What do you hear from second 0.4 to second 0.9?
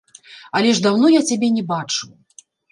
Але ж